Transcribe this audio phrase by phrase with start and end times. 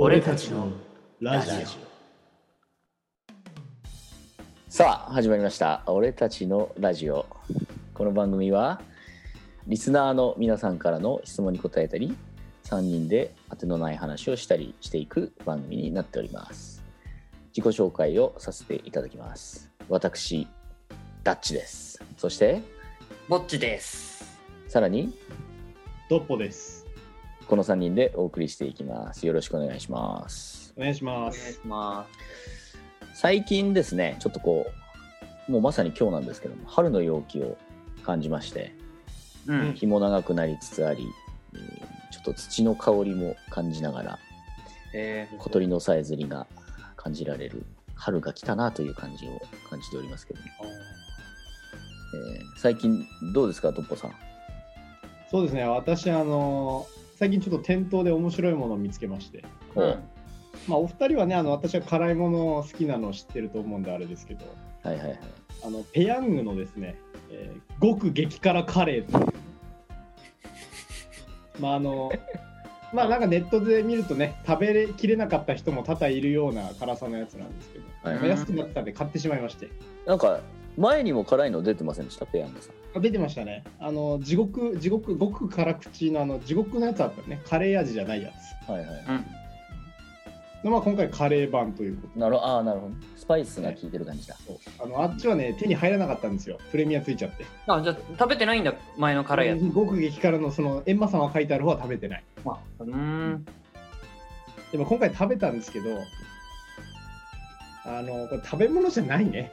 [0.00, 0.70] 俺たちの
[1.20, 1.54] ラジオ。
[4.68, 7.26] さあ始まりました「俺たちのラジオ」
[7.94, 8.80] この番組は
[9.66, 12.16] リスナーの皆さんからの質問に答えたり
[12.62, 16.80] 3人で当てのない話をしたりしていく番組になっております。
[17.48, 19.68] 自己紹介をさせていただきます。
[19.88, 20.46] 私
[21.24, 22.00] ダッチです。
[22.16, 22.62] そして
[23.28, 24.38] ぼっちです。
[24.68, 25.12] さらに
[26.08, 26.87] ドッポです
[27.48, 29.26] この3人でお送りしていきます。
[29.26, 30.74] よろしくお願いします。
[30.76, 31.52] お願いしお願います。
[31.54, 32.06] しま
[33.14, 34.66] 最近ですねちょっとこ
[35.48, 37.56] うもうまさに今日なんですけども春の陽気を
[38.04, 38.74] 感じまして
[39.46, 39.50] す。
[39.50, 39.72] うん。
[39.74, 41.06] 日も長くなりつつあり、
[41.54, 44.18] えーちょっと土の香りも感じながら
[44.94, 46.46] え小鳥のさえずりが
[46.96, 50.46] 感じられる春が来たなという感じを感じておりますけども、
[52.32, 54.12] えー最近どうですかトッポさん？
[55.30, 55.64] そうですね。
[55.64, 56.86] 私あの
[57.18, 59.42] 最近ちょっと店頭で面白いものを見つけまして。
[59.74, 59.98] ー、お
[60.68, 64.46] まあお二人はねあの私は辛いもの好きなの知ってると思うんであれですけど。
[64.84, 65.20] はいはいはい。
[65.64, 66.96] あのペヤングのですね、
[67.30, 69.26] えー極激辛カレーという。
[71.58, 72.12] まああの
[72.94, 79.70] まあなんかネットで見るとね食べれきれなかった人も多々いるような辛さのやつなんですけど、はいまあ安くなってたんで買ってしまいまして。
[80.06, 80.38] なんか
[80.78, 82.24] 前にも辛いの出てませんでした？
[82.26, 82.72] ペヤングさん。
[82.96, 83.64] あ出てましたね。
[83.80, 87.40] あの地獄地獄極辛口のあの地獄のやつあったね。
[87.44, 88.30] カレー味じゃないや
[88.66, 88.70] つ。
[88.70, 88.88] はいはい。
[89.08, 89.24] うん。
[90.64, 92.46] の、まあ、今回カレー版ということなるほど。
[92.46, 92.94] ああなるほど。
[93.16, 94.36] スパイスが効いてる感じだ。
[94.46, 94.58] そう。
[94.82, 96.58] あのあっちはね手に入らなかったんですよ。
[96.70, 97.44] プレミアついちゃって。
[97.66, 99.60] あ、じゃあ食べてないんだ、前の辛いやつ。
[99.74, 102.24] 極激辛のその閻魔さんが書いてある方は食べてない。
[102.44, 103.46] あうーん。
[104.70, 105.98] でも今回食べたんですけど
[107.86, 109.50] あのこれ食べ物じゃないね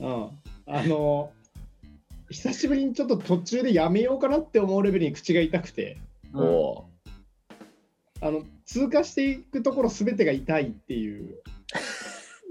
[0.00, 0.30] うん。
[0.66, 1.30] あの
[2.30, 5.96] 久しぶりにちょっと途中でやめようかなって思うレベルに口が痛くて。
[6.34, 6.84] おお
[8.22, 11.38] あの通過していくところすべてが痛いっていう。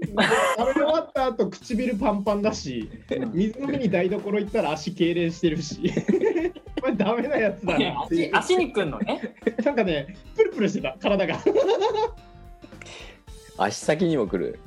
[0.00, 5.92] 食べ終わった後唇パンパンだしうん水飲みに台所行ったら足痙攣してるし。
[6.80, 8.30] これダメなやつだなっていう。
[8.36, 9.34] 足足にくんのね？
[9.64, 11.38] なんかねプルプルしてた体が。
[13.58, 14.58] 足先にも来る。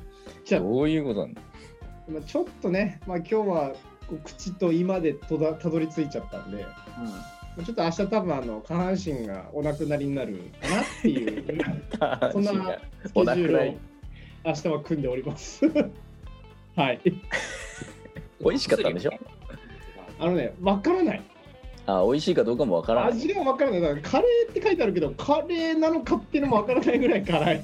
[0.44, 1.42] じゃあどういうことなんだ？
[2.08, 3.72] まあちょっとね、まあ、今日は
[4.24, 6.70] 口と胃までとだたどり着いちゃったんで、ま
[7.60, 11.44] あちょっと明日多分あの下半身がお亡くなりになるかなっていう
[12.32, 12.78] そんなスケジュ
[13.14, 13.74] お亡くなりールを
[14.44, 15.64] 明日は組んでおります。
[16.76, 17.00] はい。
[18.40, 19.12] 美味しかったんでしょ？
[20.18, 21.22] あのね、わからない。
[21.86, 23.80] あ美味しいかどうかもわからない味がわからない。
[23.80, 27.62] だからカレーって書いてあるけど、カレーなのかっていうのもわからないぐらい辛い。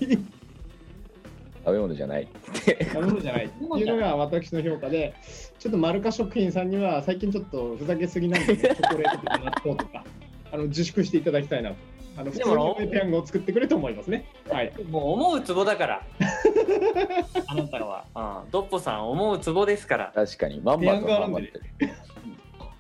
[1.65, 5.15] 食べ物じゃないって食べ物じゃないっていうのが私の評価で、
[5.59, 10.05] ちょっとマルカ食品さんには最近ちょっとふざけすぎなんで、ね、 チョコレートとか納豆とか
[10.53, 11.77] あの自粛していただきたいなと。
[12.17, 14.27] あの普通でものペヤングを作ってくれと思いますね。
[14.51, 14.73] はい。
[14.91, 16.03] もう思うツボだから。
[17.47, 18.05] あなたは。
[18.45, 18.51] うん。
[18.51, 20.13] ドッポさん思うツボですから。
[20.13, 21.53] 確かにまんまとまんまって
[21.87, 21.93] る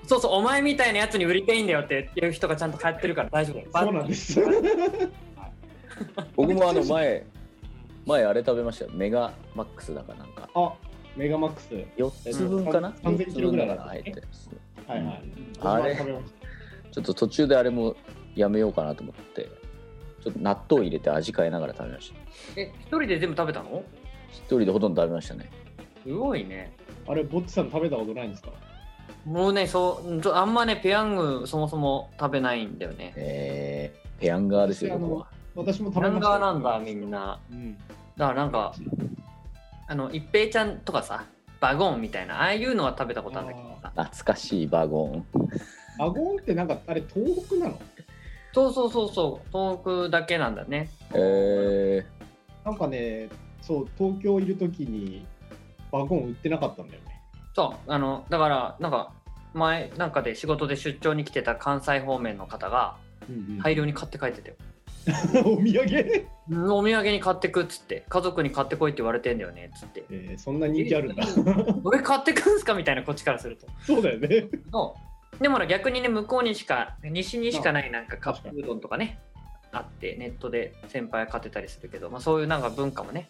[0.06, 3.78] そうそう、お前みたいなやつに売りたいんだよっていう人がちゃんと買ってるから大丈夫。
[3.78, 4.40] そうなんです。
[6.34, 7.24] 僕もあの前
[8.10, 10.72] 前あれ食べましたよメガマックスだかなんかあ、
[11.16, 11.68] メガマックス。
[11.96, 12.94] 4つ分かな？
[12.96, 14.22] えっと3000キロぐらい4つ分だから入って
[14.86, 15.22] はいはい。
[15.60, 16.24] あれ食べまし
[16.92, 17.96] ちょっと途中であれも
[18.34, 19.48] やめようかなと思って
[20.22, 22.12] ちょっと納豆入れて味変えながら食べまし
[22.54, 23.82] たえ、一人で全部食べたの？
[24.30, 25.50] 一人でほとんど食べましたね
[26.04, 26.72] すごいね。
[27.06, 28.50] たあれ、ぼっちさん食べたことないんですか？
[29.24, 33.12] もうね、そうあんまね、ペヤングそもそも食べないんだよね。
[33.16, 36.40] えー、ペヤンガーですよ僕は私も食ペヤンべましたよ。
[36.40, 37.40] ガーなんだ、みんな。
[37.50, 37.76] うん。
[38.20, 38.74] だからなんか、
[39.88, 41.24] あの、一平ちゃんとかさ、
[41.58, 43.88] バゴンみたいな、ああいうのは食べたことあるんだけどさ。
[43.96, 45.26] 懐かしいバゴン
[45.98, 47.80] アゴンってなんか、あれ、東北なの？
[48.52, 49.48] そうそうそうそう、
[49.82, 50.90] 東北だけなんだね。
[51.14, 52.04] え
[52.62, 53.30] なんかね、
[53.62, 55.24] そう、東京いるときに、
[55.90, 57.22] ワゴン売ってなかったんだよね。
[57.54, 59.14] そう、あの、だから、なんか、
[59.54, 62.96] 前なんかで仕事で出張に来てた関西方面の方が
[63.64, 64.56] 大量に買って帰ってたよ。
[64.56, 64.69] お土産、うん
[65.44, 67.10] お土産？
[67.10, 70.04] に買ってくっつって、家族に買ってこいって言われてんだよねっつって。
[70.10, 71.24] えーそんな人気あるんだ。
[71.84, 73.66] 俺買ってくんすかみたいな、こっちからすると。
[73.84, 74.48] そうだよね。
[74.72, 75.10] そう
[75.40, 79.18] でも逆にね向こうにしか西にしかないなんかカップうどんとかね
[79.72, 83.28] あってネットで先輩買ってたりするけど、まあ、そういうなんか文化もね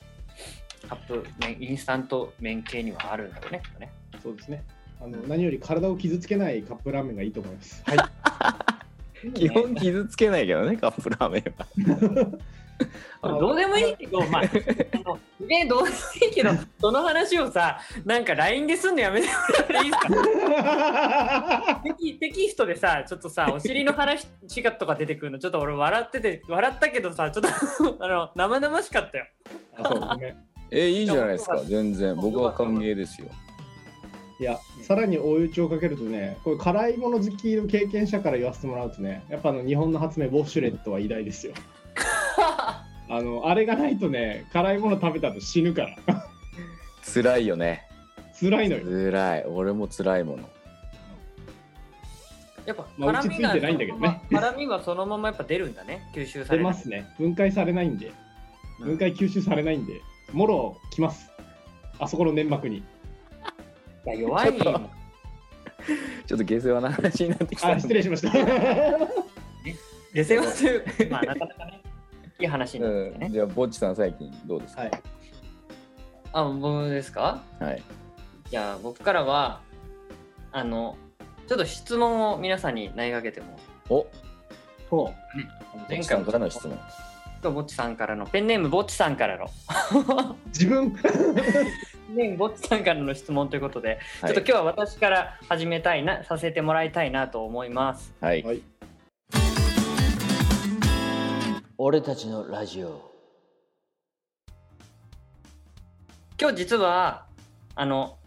[0.89, 3.93] カップ麺インスタント麺系にはあるんだろうねね
[4.23, 4.65] そうですね。
[5.01, 7.83] あの何より体を傷つけないカップラーメンがいいと思います。
[7.87, 7.99] はい。
[9.25, 12.39] ー、基本傷つけないけどねカップラーメンは。
[13.23, 14.47] どうでもいいけど、まあ、あ
[15.07, 16.51] のね、どうでもいいけど、
[16.81, 21.81] その話をさ、なんか LINE ですんのやめてもらっていいですか？
[21.85, 24.27] テキテキストでさ、ちょっとさ、お尻の話
[24.63, 27.45] がとか出てくるの、ちょっと俺笑ってて、笑ったけどさ、ちょっ
[27.99, 29.27] とあの生々しかったよ。
[30.71, 32.17] えいいじゃないですか全然。
[32.17, 33.29] 僕は歓迎ですよ
[34.41, 41.53] いや、さらに追い打ちをかけるとね、これ辛いもの好きの経験者から言わせてもらうとね、やっぱあの日本の発明、ウォシュレットは偉大ですよ。
[43.11, 46.25] あの、あれがないとね、辛いもの食べた後死ぬから。
[47.13, 47.87] 辛いよね
[48.41, 48.85] 辛いのよ。
[48.85, 50.49] 辛い俺も辛いもの
[52.65, 57.07] やっぱまあ辛みがうちついてないんだけどねそのまま辛みはそのままやっぱ出るんだね、吸収さ出れないますね。
[57.19, 58.07] 分解されないんで、
[58.81, 60.01] うん分解吸収されないんで、
[60.33, 61.31] もろきます。
[61.99, 62.83] あそこの粘膜に。
[64.07, 67.73] いや弱い ちょっと下世話な話になってきた。
[67.73, 68.31] あ、失礼しました。
[70.15, 70.81] 下世話という。
[70.85, 71.83] か、まあなかなかね、
[72.39, 73.27] いい話になってね。
[73.27, 74.83] うん、じゃあぼっちさん最近どうですか？
[74.83, 74.91] はい。
[76.33, 77.43] あ、僕ですか？
[77.59, 77.83] はい。
[78.51, 79.61] いや、僕からは、
[80.53, 80.97] あの、
[81.49, 83.59] ちょっと質問を皆さんに投げかけても、
[83.89, 84.07] お。
[84.91, 85.13] ほぼ
[85.95, 86.79] っちさんからの質問？
[87.55, 89.49] ぼっちさんからの、ペンネームぼっちさんからの、う。
[90.49, 90.95] 自分？
[92.11, 94.35] ペンネームぼっちさんからの質問ということで、はい。
[94.35, 98.13] ちょっと今日は私から始めたいな、させてもらいたいなと思います。
[98.21, 98.63] はい、はい。
[101.79, 103.11] 俺たちのラジオ。
[106.41, 107.27] 今日実は、
[107.77, 108.19] あの、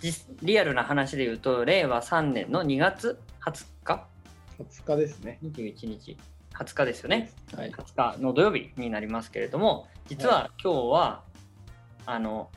[0.00, 4.06] 実リアルな話で言うと、令和3年の2月20日
[4.58, 5.38] ？20日ですね。
[5.42, 6.16] 21日。
[6.54, 7.70] 20日ですよね、はい。
[7.70, 11.22] 20日の土曜日になりますけれども実は今日は、
[12.06, 12.50] あの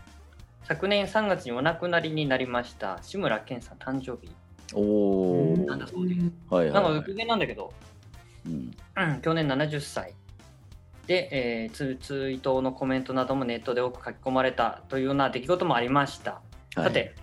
[0.63, 4.31] 昨年3月にお亡くなりになりました志村けんさん誕生日。
[4.73, 6.15] おおなんだそうで。
[6.15, 6.83] すはいはい、はい。
[6.83, 7.71] なんか偶然なんだけど、
[8.47, 10.13] うん、うん、去年70歳。
[11.05, 16.41] で、えーツツイートのコメントなどもネットで多く書き込まれたというような出来事もありました、は
[16.81, 16.83] い。
[16.85, 17.13] さて、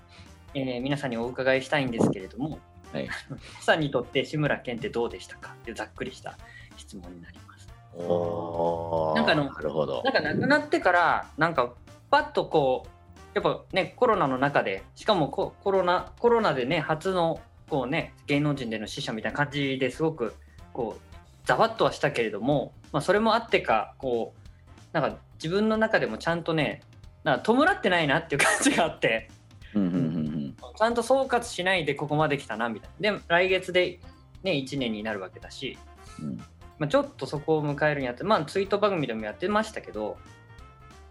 [0.55, 2.61] えー皆さんにお伺いしたいんですけれども、
[2.93, 3.09] はい。
[3.29, 5.55] 皆さんにとって志村けんってどうでしたか？
[5.55, 6.39] っていうざっくりした
[6.77, 7.69] 質問になります。
[7.97, 9.17] おー。
[9.17, 10.01] なんかあのなるほど。
[10.05, 11.75] なんか亡くなってからなんか
[12.13, 12.91] パッとこう
[13.35, 20.35] やっぱねコロナの中でしかもココロナコロナでね初のこうね芸能人での死者みたいな感じですごく
[20.75, 26.83] こうざわっとはしたけれども、まあ、それもあってかこうなんか自分の中でもちゃんとね
[27.25, 29.31] なんか弔ってないなっていう感じがあって
[29.75, 33.13] うんうんうんちゃんと総括しないでここまで来たなみたいな。
[33.19, 34.01] で来月で
[34.43, 35.79] ね1年になるわけだし
[36.21, 36.29] うん。
[36.29, 36.45] うん
[36.79, 40.17] まあ、ちょっとそこを迎えるにあって、まあ、ツイート番組でもやってましたけど、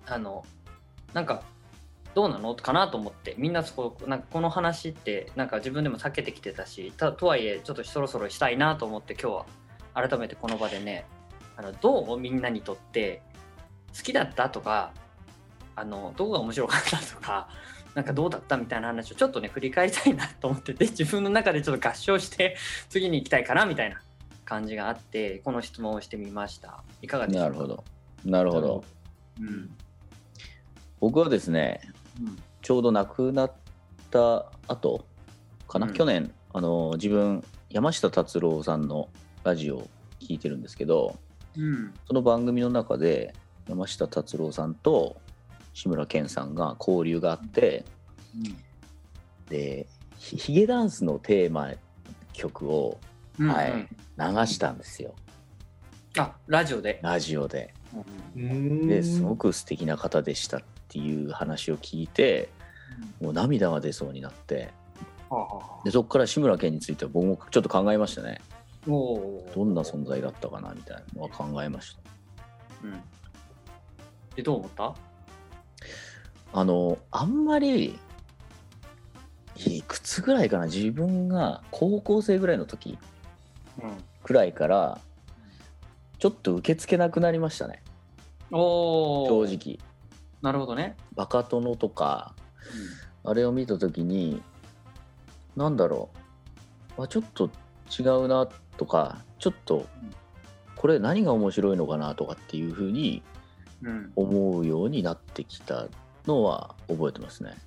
[0.05, 0.43] あの、
[1.13, 1.43] なんか、
[2.13, 2.55] どうなの？
[2.55, 9.45] かなと思って、みんなそこ、なんかこの話って、なんか自分でも避けてきてたし、たとはいえ、ちょっとそろそろしたいなと思って、今日
[9.93, 11.05] は改めてこの場でね、
[11.55, 13.21] あのどうみんなにとって、
[13.95, 14.93] 好きだったとか、
[15.75, 17.47] あの、どこが面白かったとか、
[17.95, 22.57] なんかどうだったみたいな話をちょっとね、振り返りたいなと思ってて、 自分の中でちょっと合唱して、
[22.89, 24.01] 次に行きたいかなみたいな
[24.43, 26.83] 感じがあってこの質問をしてみました。
[27.01, 27.49] いかがでしょうか？
[27.49, 27.83] なるほど。
[28.25, 28.83] なるほど。
[29.39, 29.69] うん
[31.01, 31.81] 僕はですね
[32.61, 33.51] ちょうど亡くなっ
[34.09, 35.05] た後
[35.67, 35.93] かな、うん。
[35.93, 39.09] 去年あの自分山下達郎さんの
[39.43, 39.89] ラジオを
[40.21, 41.17] 聞いてるんですけど
[41.57, 41.93] うん。
[42.07, 43.33] その番組の中で
[43.67, 45.17] 山下達郎さんと
[45.73, 47.83] 志村けんさんが交流があって
[49.49, 49.87] で
[50.17, 51.71] ヒヒゲダンスのテーマ
[52.33, 52.99] 曲を
[53.39, 53.87] うんはいうん
[54.17, 55.15] 流したんですよ。
[56.17, 57.73] あラジオで、ラジオで。
[58.35, 58.87] うん。
[58.87, 62.49] ですごく素敵な方でしたっていう話を聞いて
[63.21, 64.69] もう涙が出そうになって。
[65.85, 68.41] でそこから志村けんについては僕もちょっと考えましたね。
[68.85, 68.93] ど
[69.63, 72.01] んな存在だったかなみたいなのは考えました。
[72.83, 73.01] うん。
[74.35, 74.95] でどう思った？
[76.53, 77.97] あのあんまり
[79.55, 80.65] いくつぐらいかな？
[80.65, 82.97] 自分が高校生ぐらいの時
[84.23, 84.99] くらいから
[86.21, 87.81] ちょっと受け付けなくなりましたね。
[88.51, 89.79] おお正直。
[90.43, 92.35] なるほどね、バカ殿とか
[93.23, 94.43] あれを見た時に
[95.55, 96.11] なんだろ
[96.95, 97.03] う。
[97.03, 97.49] あちょっと
[97.89, 98.47] 違うな
[98.77, 99.87] とかちょっと
[100.75, 103.23] これ何が面白いのかなとかっていうふうに
[103.81, 104.11] うん。
[104.15, 105.87] 思うようになってきた
[106.27, 107.57] のは覚えてますね。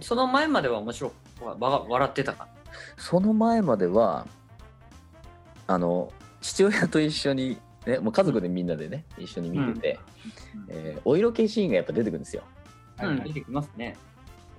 [0.00, 2.48] その前までは面白笑ってたか？
[2.96, 4.26] その前までは
[5.68, 7.58] あの父親と一緒に、
[7.88, 9.98] ね、もう家族でみんなでね一緒に見てて、
[10.54, 12.42] うん、えー、お色気シーンがやっぱ出てくるんですよ。
[13.02, 13.96] うん、出てきますね。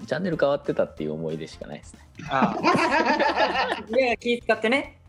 [0.07, 1.99] チャンネル変わってたっていう思い出しかないですね。
[2.27, 3.85] ああ。
[3.95, 4.99] いや気使ってね。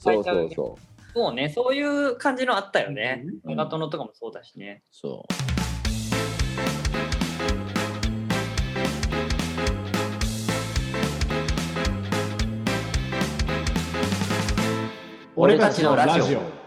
[0.00, 1.12] そうそうそう。
[1.12, 3.24] そうね、そういう感じのあったよね。
[3.44, 4.82] メ、うん、トノとかもそうだしね。
[4.90, 5.34] そう。
[15.38, 16.65] 俺たちのラジオ